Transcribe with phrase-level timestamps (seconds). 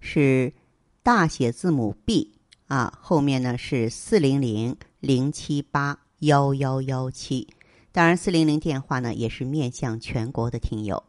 [0.00, 0.52] 是
[1.02, 2.32] 大写字母 B
[2.66, 7.48] 啊，后面呢是四零零零七八幺幺幺七。
[7.92, 11.02] 当然，四零零电话呢也是面向全国的听友。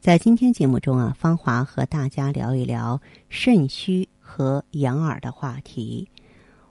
[0.00, 6.08] 在今天节目中啊，芳华和大家聊一聊肾虚和养耳的话题。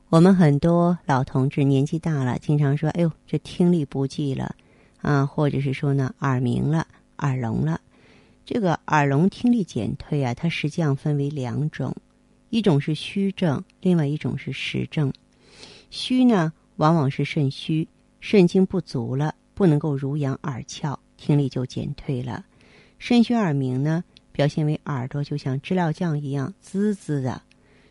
[0.09, 4.55] 我们很多老同志年纪大了，经常说：“哎呦，这听力不济了
[5.01, 7.81] 啊，或者是说呢耳鸣了、耳聋了。”
[8.47, 11.93] 这个耳聋听力减退啊，它实际上分为两种，
[12.49, 15.11] 一种是虚症，另外一种是实症。
[15.89, 17.85] 虚呢，往往是肾虚，
[18.21, 22.45] 肾精不足了，不能够濡养耳窍，听力就减退了。
[22.99, 27.41] 肾虚耳鸣呢，表现为耳朵就像知了酱一样滋滋的。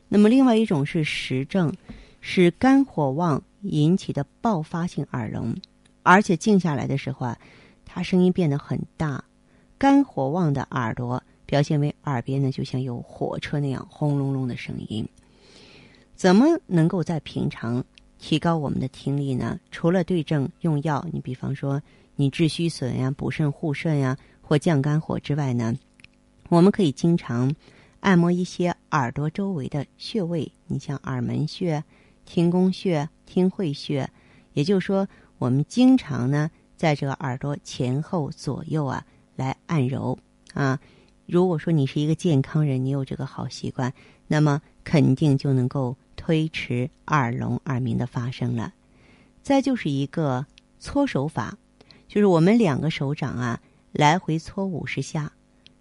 [0.09, 1.71] 那么，另外一种是实症，
[2.23, 5.55] 是肝火旺引起的爆发性耳聋，
[6.03, 7.39] 而且静下来的时候啊，
[7.85, 9.23] 它声音变得很大。
[9.79, 15.07] 肝火旺的耳朵表现为耳边呢，就像有火车那样轰隆隆的声音。
[16.15, 17.85] 怎么能够在平常
[18.19, 19.61] 提高我们的听力呢？
[19.71, 21.83] 除了对症用药，你比方说
[22.15, 24.17] 你治虚损呀、补肾护肾呀。
[24.49, 25.75] 或降肝火之外呢，
[26.51, 27.53] 我们可以经常
[27.99, 31.83] 按摩一些耳朵周围的穴位，你像耳门穴、
[32.25, 34.09] 听宫穴、听会穴，
[34.53, 39.05] 也就是说，我们经常呢在这个耳朵前后左右啊
[39.37, 40.19] 来按揉
[40.55, 40.81] 啊。
[41.27, 43.93] 如果说你是一个健康人，你有这个好习惯，
[44.27, 48.73] 那么肯定就能够推迟耳聋耳鸣的发生了。
[49.43, 50.45] 再就是一个
[50.81, 51.57] 搓手法，
[52.09, 53.61] 就是我们两个手掌啊。
[53.93, 55.33] 来回搓五十下，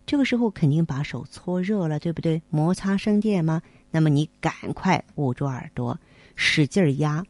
[0.06, 2.42] 这个时候肯定把手搓热了，对不对？
[2.50, 3.62] 摩擦生电吗？
[3.92, 6.00] 那么你赶快捂住耳朵，
[6.36, 7.26] 使劲压，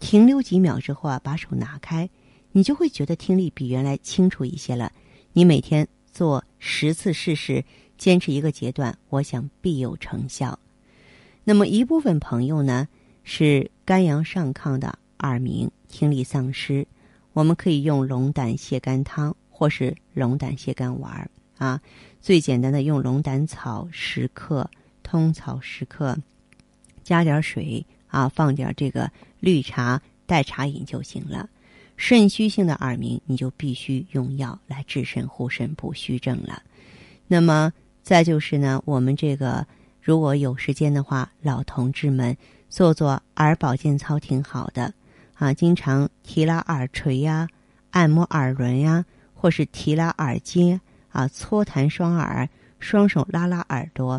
[0.00, 2.10] 停留几秒之后啊，把手拿开，
[2.50, 4.90] 你就会觉得听力比原来清楚一些了。
[5.36, 7.64] 你每天做十次试试，
[7.98, 10.58] 坚持一个阶段，我想必有成效。
[11.42, 12.86] 那么一部分朋友呢
[13.24, 16.86] 是肝阳上亢的耳鸣，听力丧失，
[17.32, 19.36] 我们可以用龙胆泻肝汤。
[19.56, 21.80] 或是龙胆泻肝丸儿啊，
[22.20, 24.68] 最简单的用龙胆草十克、
[25.04, 26.18] 通草十克，
[27.04, 29.08] 加点水啊，放点这个
[29.38, 31.48] 绿茶代茶饮就行了。
[31.96, 36.62] 肾虚性的耳鸣，你就必须用药来治肾护肾补虚症了。
[37.26, 37.72] 那么
[38.02, 39.66] 再就是呢，我们这个
[40.00, 42.36] 如果有时间的话，老同志们
[42.68, 44.92] 做做耳保健操挺好的
[45.34, 47.48] 啊，经常提拉耳垂呀，
[47.90, 49.04] 按摩耳轮呀。
[49.36, 54.18] 或是提拉耳尖啊，搓弹双耳，双手拉拉耳朵，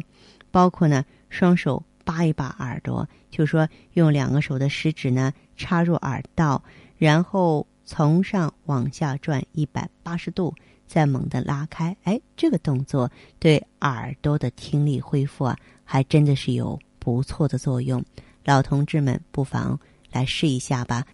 [0.51, 6.63] 包括呢，双手扒一扒耳朵，就说用两个手的食指呢插入耳道，
[6.97, 10.53] 然后从上往下转一百八十度，
[10.87, 11.95] 再猛地拉开。
[12.03, 18.03] 哎，这个动作对耳朵的听力恢复啊，还真的是有不错的作用。
[18.43, 19.79] 老同志们不妨
[20.11, 21.05] 来试一下吧。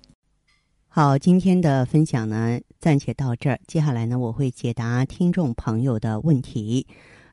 [0.88, 3.58] 好，今天的分享呢，暂且到这儿。
[3.66, 6.86] 接下来呢，我会解答听众朋友的问题。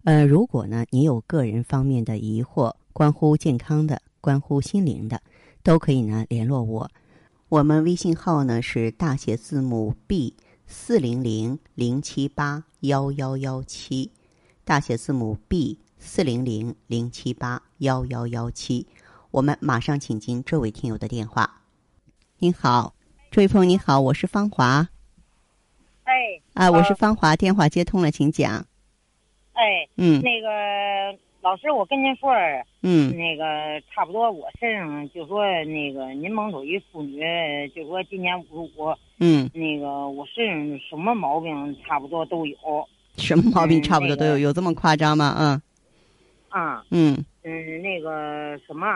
[0.04, 5.20] 呃，如果呢，你有个人方面的疑惑，关乎健康的、关乎心灵的，
[5.64, 6.88] 都可以呢联络我。
[7.50, 10.34] 我们微信号呢是大写字母 B
[10.66, 14.12] 四零零零七八幺幺幺七，
[14.66, 18.86] 大写字母 B 四零零零七八幺幺幺七。
[19.30, 21.62] 我们马上请进这位听友的电话。
[22.36, 22.94] 您好。
[23.30, 24.86] 这位朋友你好，我是芳华。
[26.04, 28.66] 哎，啊，我是芳华，电话接通了，请讲。
[29.54, 32.32] 哎，嗯，那个老师，我跟您说，
[32.82, 33.44] 嗯，那个
[33.90, 37.22] 差不多，我身上就说那个您蒙头一妇女，
[37.74, 42.56] 就说今年五十五，嗯，那个我身上什么毛病差不多都有。
[43.16, 44.38] 什么毛病差不多都有？
[44.38, 45.34] 有这么夸张吗？
[45.38, 45.62] 嗯。
[46.48, 46.84] 啊。
[46.90, 47.24] 嗯。
[47.44, 48.86] 嗯，那个什么。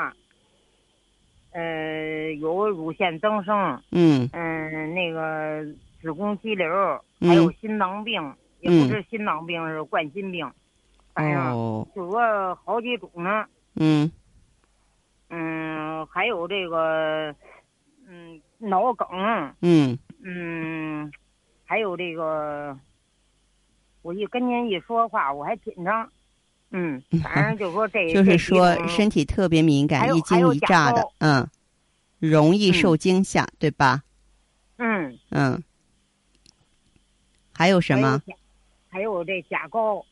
[1.54, 5.62] 呃，有乳腺增生，嗯，嗯，那个
[6.00, 6.66] 子宫肌瘤，
[7.20, 8.22] 还有心脏病，
[8.60, 10.50] 也不是心脏病，是冠心病，
[11.14, 13.44] 反正就说好几种呢。
[13.74, 14.10] 嗯，
[15.30, 17.34] 嗯，还有这个，
[18.06, 19.06] 嗯，脑梗，
[19.60, 21.10] 嗯，嗯，
[21.64, 22.78] 还有这个，
[24.02, 26.08] 我一跟您一说话，我还紧张，
[26.70, 31.48] 嗯， 反正就说这， 就是说身体特别敏感，一惊一乍的，嗯，
[32.18, 34.02] 容易受惊吓，对吧？
[34.78, 35.62] 嗯嗯。
[37.54, 38.20] 还有什么？
[38.88, 40.04] 还有这甲高。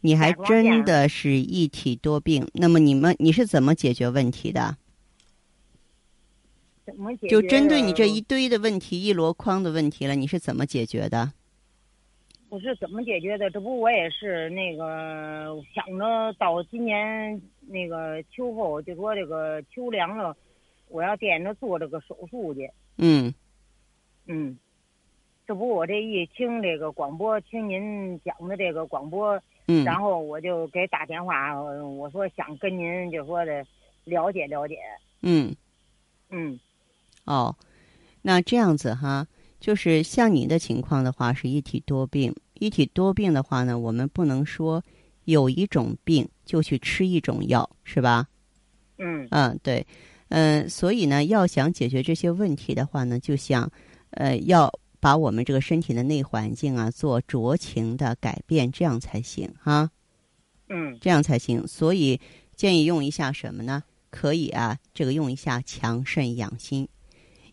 [0.00, 2.48] 你还真的是一体多病。
[2.54, 4.76] 那么你们你是怎么解决问题的？
[6.84, 7.28] 怎么解？
[7.28, 11.32] 就针对你这一堆的问题，一箩筐的问题了，你是怎么解决的？
[12.48, 13.50] 我是怎么解决的？
[13.50, 20.34] 这不我也是那个想着到今年那个秋后，就说这个秋凉了，
[20.88, 22.70] 我要惦着做这个手术去。
[22.96, 23.34] 嗯。
[24.26, 24.56] 嗯。
[25.46, 29.38] 这不我这一听这个广播，听您讲的这个广播，
[29.68, 33.64] 嗯，然后我就给打电话，我说想跟您就说的
[34.04, 34.76] 了解了解。
[35.22, 35.54] 嗯。
[36.30, 36.58] 嗯。
[37.24, 37.54] 哦，
[38.22, 39.26] 那这样子哈。
[39.60, 42.32] 就是像你的情况的话，是一体多病。
[42.54, 44.80] 一体多病的话呢，我们不能说
[45.24, 48.28] 有一种病就去吃一种药，是吧？
[48.98, 49.84] 嗯嗯，对，
[50.28, 53.68] 嗯，所以呢，要想解决这些问题的话呢，就像
[54.10, 59.90] 呃，要把我们这个身体的内环境啊做酌情的改变，这样才行哈。
[60.68, 61.66] 嗯，这样才行。
[61.66, 62.20] 所以
[62.56, 63.82] 建议用一下什么呢？
[64.10, 66.88] 可以啊，这个用一下强肾养心。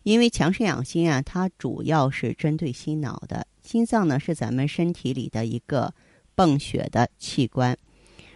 [0.02, 3.46] 因为强肾养心啊，它主要是针对心脑的。
[3.62, 5.92] 心脏呢是咱们身体里的一个
[6.34, 7.76] 泵血的器官。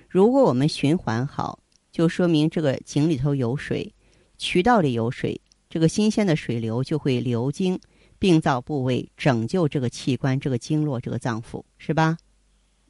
[0.08, 1.60] 如果我们循环好，
[1.92, 3.94] 就说明这个井里头有水，
[4.38, 7.78] 渠道里有水，这个新鲜的水流就会流经
[8.20, 12.16] 病灶部位，拯救这个器官、这个经络、这个脏腑，是吧？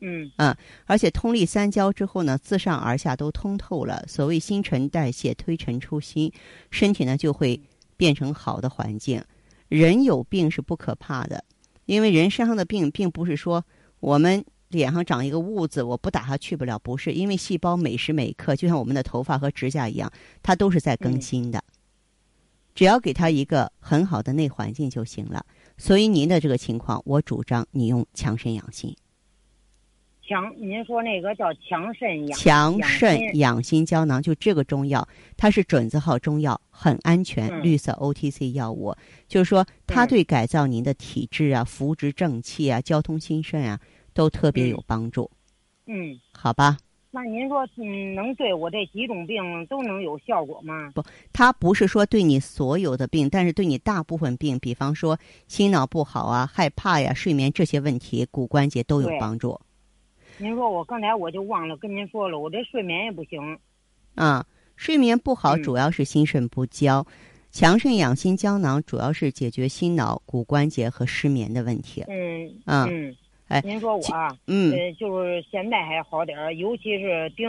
[0.00, 0.54] 嗯嗯，
[0.84, 4.04] 而且通利三焦之后呢，自上而下都通透了。
[4.06, 6.30] 所谓新陈代谢、推陈出新，
[6.70, 7.58] 身体呢就会。
[8.00, 9.22] 变成好的环境，
[9.68, 11.44] 人有病是不可怕的，
[11.84, 13.62] 因为人身上的病并不是说
[14.00, 20.10] 我们脸上长一个痦子，我不打它去不了，不是，因为细胞每时每刻就像我们的头发和指甲一样，
[20.42, 21.62] 它都是在更新的，
[22.80, 25.44] 只要给他一个很好的内环境就行了。
[25.76, 28.96] 所以您的这个情况，我主张你用强肾养心。
[30.26, 35.06] 强，您说那个叫强肾养强肾养心胶囊，就这个中药，
[35.36, 38.96] 它是准字号中药，很安全，绿色 OTC 药物，
[39.28, 43.78] 就是说它对改造您的体质啊、扶植正气啊、交通心肾啊，
[44.14, 45.30] 都特别有帮助。
[45.84, 46.78] 嗯，好吧。
[47.12, 50.92] 那您说，嗯，能对我这几种病都能有效果吗？
[50.94, 51.02] 不，
[51.32, 55.18] 它不是说对你所有的病，但是对你大部分病，比方说
[55.48, 59.60] 心脑不好啊、害怕呀、睡眠这些问题、骨关节都有帮助。
[60.38, 63.58] 您说我刚才我就忘了跟您说了，我这睡眠也不行。
[64.14, 64.46] 啊，
[64.76, 67.04] 睡眠不好主要是心肾不交，
[67.50, 72.04] 强肾养心胶囊主要是解决心脑、骨关节和失眠的问题。
[72.06, 73.16] 嗯嗯，
[73.50, 77.46] 哎，您说我啊，嗯，就是现在还好点儿，尤其是顶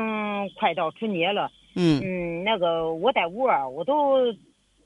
[0.60, 1.50] 快到春节了。
[1.76, 4.18] 嗯嗯，那个我在屋啊，我都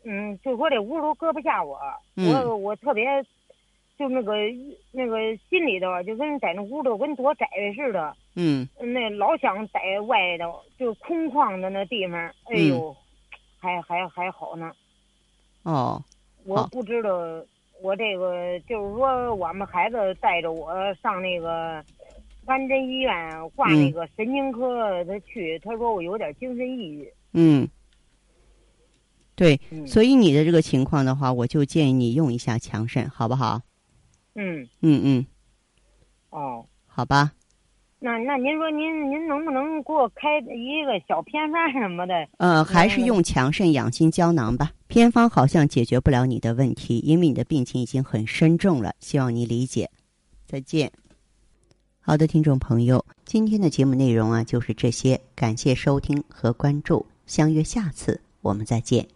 [0.03, 1.79] 嗯，就说这屋都搁不下我，
[2.15, 3.06] 我我特别。
[3.97, 4.33] 就那个
[4.91, 5.17] 那个
[5.50, 8.13] 心里头，就跟在那屋头跟躲窄似的。
[8.35, 8.68] 嗯。
[8.77, 12.19] 那老想在外头，就空旷的那地方。
[12.19, 12.94] 哎呦，
[13.57, 14.69] 还还还好呢。
[15.63, 16.03] 哦。
[16.44, 17.09] 我不知道，
[17.81, 21.83] 我这个就是说，我们孩子带着我上那个
[22.45, 27.14] 安贞医院挂那个神经科，他去，他说我有点精神抑郁。
[27.33, 27.68] 嗯。
[29.38, 33.59] 对，所以你的这个情况的话，我就建议你用一下强肾，好不好？
[34.35, 35.26] 嗯嗯嗯，
[36.30, 37.33] 哦，好吧。
[37.99, 42.14] 那那您说您您能不能给我开一个小偏方什么的？
[42.38, 44.71] 呃，还是用强肾养心胶囊吧。
[44.87, 48.94] 偏方好像解决不了你的问题，因为你的病情已经很深重了。
[48.99, 49.89] 希望你理解。
[50.47, 50.92] 再见。
[51.99, 59.15] 好的，听众朋友，今天的节目内容啊就是这些，感谢收听和关注，相约下次我们再见。